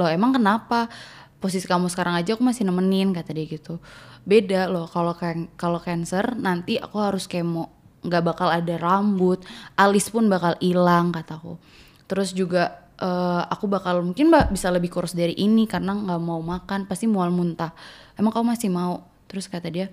[0.00, 0.88] loh emang kenapa
[1.38, 3.78] posisi kamu sekarang aja aku masih nemenin kata dia gitu.
[4.26, 7.72] Beda loh kalau kan kalau cancer nanti aku harus kemo
[8.06, 9.42] nggak bakal ada rambut
[9.74, 11.58] alis pun bakal hilang kataku
[12.06, 16.38] terus juga eh, aku bakal mungkin mbak bisa lebih kurus dari ini karena nggak mau
[16.38, 17.74] makan pasti mual muntah.
[18.14, 19.04] Emang kamu masih mau?
[19.26, 19.90] Terus kata dia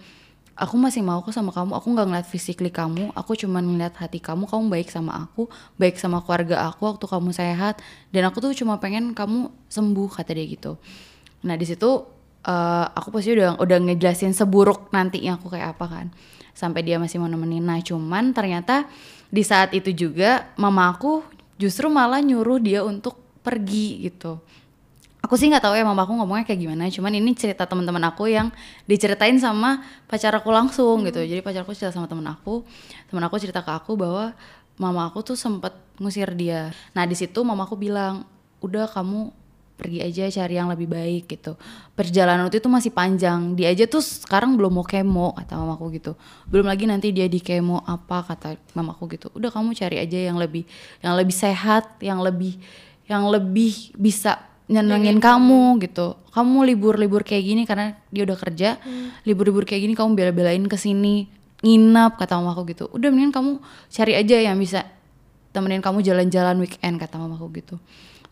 [0.54, 4.22] aku masih mau kok sama kamu aku nggak ngeliat physically kamu aku cuman ngeliat hati
[4.22, 5.50] kamu kamu baik sama aku
[5.82, 7.82] baik sama keluarga aku waktu kamu sehat
[8.14, 10.78] dan aku tuh cuma pengen kamu sembuh kata dia gitu
[11.44, 12.08] nah di situ
[12.48, 16.08] eh, aku pasti udah udah ngejelasin seburuk nantinya aku kayak apa kan.
[16.54, 17.66] Sampai dia masih mau nemenin.
[17.66, 18.88] Nah cuman ternyata
[19.34, 21.26] di saat itu juga mama aku
[21.58, 24.38] justru malah nyuruh dia untuk pergi gitu.
[25.24, 26.92] Aku sih nggak tahu ya mama aku ngomongnya kayak gimana.
[26.92, 28.52] Cuman ini cerita teman-teman aku yang
[28.84, 31.24] diceritain sama pacar aku langsung gitu.
[31.24, 32.62] Jadi pacar aku cerita sama temen aku.
[33.08, 34.36] Temen aku cerita ke aku bahwa
[34.76, 36.76] mama aku tuh sempet ngusir dia.
[36.92, 38.28] Nah di situ mama aku bilang
[38.60, 39.32] udah kamu
[39.74, 41.58] pergi aja cari yang lebih baik gitu.
[41.98, 43.58] Perjalanan itu masih panjang.
[43.58, 46.14] Dia aja tuh sekarang belum mau kemo kata mamaku gitu.
[46.48, 49.28] Belum lagi nanti dia di kemo apa kata mamaku gitu.
[49.34, 50.64] Udah kamu cari aja yang lebih
[51.02, 52.58] yang lebih sehat yang lebih
[53.10, 56.16] yang lebih bisa nyenengin kamu gitu.
[56.32, 58.70] Kamu libur-libur kayak gini karena dia udah kerja
[59.28, 61.28] libur-libur kayak gini kamu bela-belain ke sini
[61.66, 62.86] nginap kata mamaku gitu.
[62.94, 63.52] Udah mendingan kamu
[63.90, 64.86] cari aja yang bisa
[65.54, 67.78] temenin kamu jalan-jalan weekend kata mamaku gitu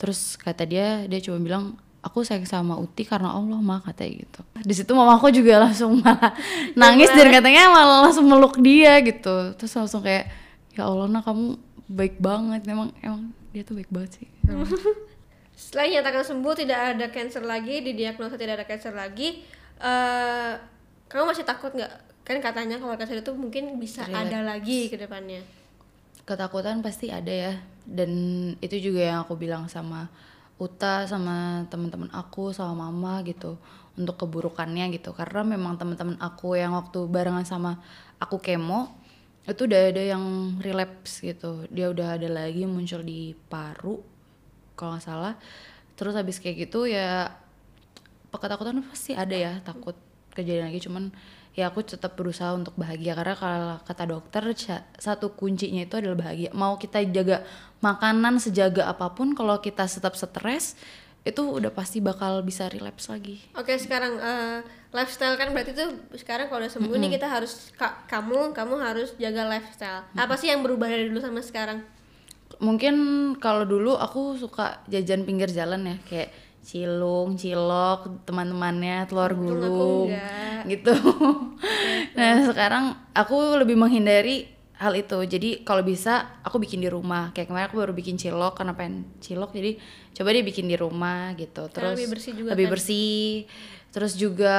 [0.02, 4.42] terus kata dia dia cuma bilang aku sayang sama Uti karena Allah mah katanya gitu.
[4.66, 6.34] Di situ mamaku juga langsung malah
[6.82, 9.54] nangis dan katanya malah langsung meluk dia gitu.
[9.54, 10.26] Terus langsung kayak
[10.74, 12.66] ya Allah nah kamu baik banget.
[12.66, 14.28] Memang emang dia tuh baik banget sih.
[15.62, 19.46] Setelah dinyatakan sembuh tidak ada cancer lagi, didiagnosa tidak ada cancer lagi,
[19.78, 20.52] eh
[21.06, 22.26] kamu masih takut nggak?
[22.26, 25.61] Kan katanya kalau cancer itu mungkin bisa ada lagi ke depannya.
[26.32, 27.54] Ketakutan pasti ada ya.
[27.84, 28.12] Dan
[28.63, 30.08] itu juga yang aku bilang sama
[30.62, 33.58] Uta sama teman-teman aku sama mama gitu
[33.98, 35.12] untuk keburukannya gitu.
[35.12, 37.82] Karena memang teman-teman aku yang waktu barengan sama
[38.22, 38.94] aku kemo
[39.41, 40.22] itu udah ada yang
[40.62, 41.65] relapse gitu.
[41.74, 43.98] Dia udah ada lagi muncul di paru
[44.78, 45.34] kalau nggak salah.
[45.98, 47.34] Terus habis kayak gitu ya
[48.32, 49.98] ketakutan pasti ada ya takut
[50.38, 50.78] kejadian lagi.
[50.86, 51.10] Cuman
[51.52, 53.16] ya aku tetap berusaha untuk bahagia.
[53.16, 54.44] Karena kalau kata dokter
[54.98, 56.50] satu kuncinya itu adalah bahagia.
[56.56, 57.44] Mau kita jaga
[57.80, 60.76] makanan sejaga apa pun kalau kita tetap stres
[61.22, 63.38] itu udah pasti bakal bisa relapse lagi.
[63.54, 64.58] Oke sekarang eh,
[64.90, 69.14] lifestyle kan berarti tuh sekarang kalau udah sembuh nih kita harus ka- kamu kamu harus
[69.22, 70.02] jaga lifestyle.
[70.18, 71.84] Apa sih yang berubah dari dulu sama sekarang?
[72.62, 72.96] mungkin
[73.42, 76.30] kalau dulu aku suka jajan pinggir jalan ya kayak
[76.62, 80.13] cilung, cilok, teman-temannya, telur gulung,
[80.69, 80.93] gitu.
[82.17, 84.45] nah sekarang aku lebih menghindari
[84.82, 85.17] hal itu.
[85.26, 87.30] Jadi kalau bisa aku bikin di rumah.
[87.38, 89.78] Kayak kemarin aku baru bikin cilok karena pengen cilok, jadi
[90.17, 91.69] coba deh bikin di rumah gitu.
[91.69, 92.74] Terus lebih bersih juga lebih kan?
[92.74, 93.30] bersih.
[93.93, 94.58] Terus juga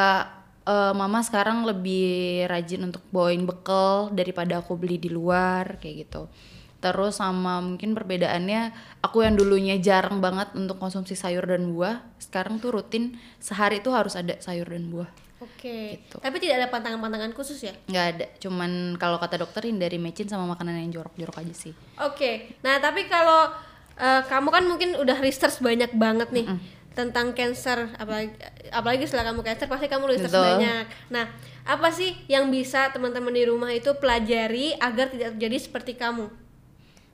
[0.62, 6.30] eh, mama sekarang lebih rajin untuk bawain bekal daripada aku beli di luar kayak gitu.
[6.82, 8.74] Terus sama mungkin perbedaannya
[9.06, 13.94] aku yang dulunya jarang banget untuk konsumsi sayur dan buah, sekarang tuh rutin sehari itu
[13.94, 15.06] harus ada sayur dan buah.
[15.38, 16.02] Oke.
[16.02, 16.18] Gitu.
[16.18, 17.74] Tapi tidak ada pantangan-pantangan khusus ya?
[17.86, 21.72] nggak ada, cuman kalau kata dokter hindari mecin sama makanan yang jorok-jorok aja sih.
[22.02, 22.58] Oke.
[22.66, 23.54] Nah tapi kalau
[23.94, 26.50] eh, kamu kan mungkin udah research banyak banget nih
[26.98, 28.34] tentang cancer, apalagi
[28.74, 30.46] apalagi setelah kamu cancer pasti kamu research Betul.
[30.58, 30.84] banyak.
[31.14, 31.30] Nah
[31.62, 36.41] apa sih yang bisa teman-teman di rumah itu pelajari agar tidak terjadi seperti kamu?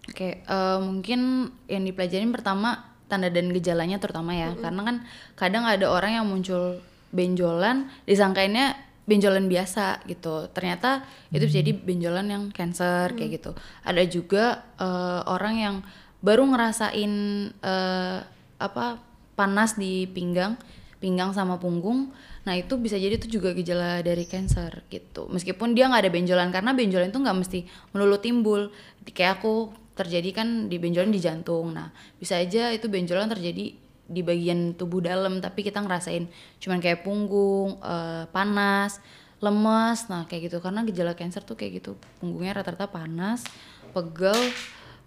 [0.08, 4.96] Oke, eh, mungkin yang dipelajarin pertama tanda dan gejalanya terutama ya, karena kan
[5.32, 8.76] kadang ada orang yang muncul benjolan, disangkainnya
[9.08, 13.56] benjolan biasa gitu, ternyata itu bisa jadi benjolan yang cancer kayak gitu.
[13.80, 14.44] Ada juga
[14.76, 15.76] eh, orang yang
[16.20, 17.12] baru ngerasain
[17.56, 18.18] eh,
[18.60, 18.86] apa
[19.32, 20.60] panas di pinggang,
[21.00, 22.12] pinggang sama punggung,
[22.44, 25.32] nah itu bisa jadi itu juga gejala dari cancer gitu.
[25.32, 27.60] Meskipun dia nggak ada benjolan, karena benjolan itu nggak mesti
[27.96, 28.68] melulu timbul.
[29.08, 31.74] Kayak aku terjadi kan di benjolan di jantung.
[31.74, 31.90] Nah,
[32.22, 33.74] bisa aja itu benjolan terjadi
[34.08, 36.30] di bagian tubuh dalam, tapi kita ngerasain
[36.62, 39.02] cuman kayak punggung, eh, panas,
[39.42, 40.58] lemes, nah kayak gitu.
[40.62, 43.44] Karena gejala cancer tuh kayak gitu, punggungnya rata-rata panas,
[43.92, 44.38] pegel,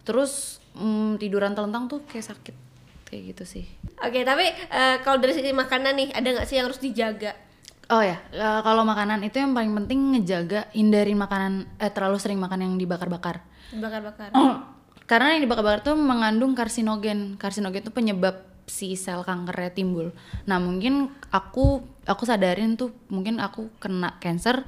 [0.06, 2.56] terus mm, tiduran telentang tuh kayak sakit,
[3.10, 3.66] kayak gitu sih.
[4.02, 7.34] Oke tapi eh, kalau dari sisi makanan nih ada nggak sih yang harus dijaga?
[7.92, 12.40] Oh ya, eh, kalau makanan itu yang paling penting ngejaga hindarin makanan eh terlalu sering
[12.40, 13.44] makan yang dibakar-bakar.
[13.76, 14.32] Bakar-bakar.
[15.12, 17.36] Karena yang dibakar-bakar tuh mengandung karsinogen.
[17.36, 20.16] Karsinogen itu penyebab si sel kankernya timbul.
[20.48, 24.64] Nah, mungkin aku aku sadarin tuh mungkin aku kena cancer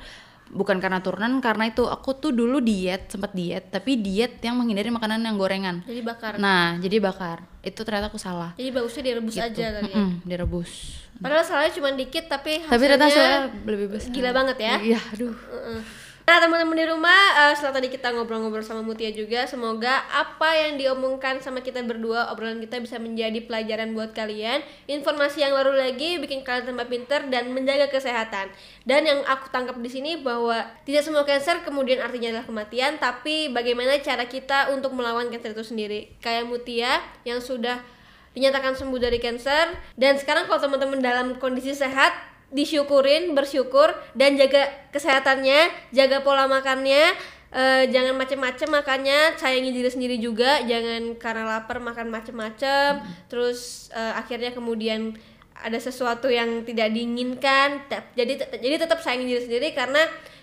[0.52, 4.92] bukan karena turunan karena itu aku tuh dulu diet, sempat diet, tapi diet yang menghindari
[4.92, 5.82] makanan yang gorengan.
[5.82, 6.36] Jadi bakar.
[6.38, 7.42] Nah, jadi bakar.
[7.64, 8.52] Itu ternyata aku salah.
[8.54, 9.48] Jadi bagusnya direbus Gitu.
[9.48, 9.96] aja kali ya.
[9.96, 10.72] Mm-mm, direbus.
[11.18, 14.12] Padahal salahnya cuma dikit tapi hasilnya Tapi ternyata hasilnya lebih besar.
[14.12, 14.76] gila banget ya.
[14.84, 15.32] Iya, aduh.
[15.34, 15.82] Heeh.
[16.24, 20.80] Nah teman-teman di rumah, uh, setelah tadi kita ngobrol-ngobrol sama Mutia juga, semoga apa yang
[20.80, 26.24] diomongkan sama kita berdua, obrolan kita bisa menjadi pelajaran buat kalian, informasi yang baru lagi,
[26.24, 28.48] bikin kalian tambah pinter dan menjaga kesehatan.
[28.88, 33.52] Dan yang aku tangkap di sini bahwa tidak semua cancer kemudian artinya adalah kematian, tapi
[33.52, 36.08] bagaimana cara kita untuk melawan cancer itu sendiri.
[36.24, 37.84] Kayak Mutia yang sudah
[38.32, 44.70] dinyatakan sembuh dari cancer dan sekarang kalau teman-teman dalam kondisi sehat disyukurin bersyukur dan jaga
[44.94, 47.18] kesehatannya jaga pola makannya
[47.50, 53.28] uh, jangan macem-macem makannya sayangi diri sendiri juga jangan karena lapar makan macem-macem hmm.
[53.28, 55.18] terus uh, akhirnya kemudian
[55.54, 60.02] ada sesuatu yang tidak diinginkan jadi jadi tetap sayangi diri sendiri karena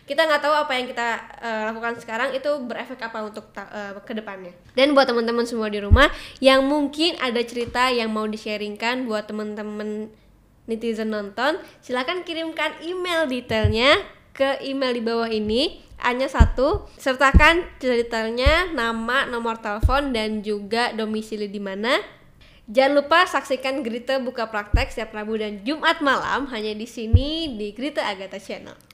[0.09, 3.55] kita nggak tahu apa yang kita uh, lakukan sekarang itu berefek apa untuk
[4.03, 4.51] ke depannya.
[4.75, 6.11] Dan buat teman-teman semua di rumah
[6.43, 10.11] yang mungkin ada cerita yang mau di-sharingkan buat teman-teman
[10.71, 13.99] netizen nonton, silahkan kirimkan email detailnya
[14.31, 21.51] ke email di bawah ini hanya satu sertakan detailnya nama nomor telepon dan juga domisili
[21.51, 21.99] di mana.
[22.71, 27.75] Jangan lupa saksikan Grita buka praktek setiap Rabu dan Jumat malam hanya di sini di
[27.75, 28.90] Grita Agatha Channel